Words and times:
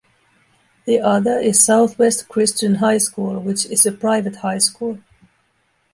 The 0.85 0.99
other 0.99 1.37
is 1.37 1.63
Southwest 1.63 2.27
Christian 2.27 2.73
High 2.73 2.97
School 2.97 3.37
which 3.39 3.67
is 3.67 3.85
a 3.85 3.91
private 3.91 4.37
high 4.37 4.57
school. 4.57 4.97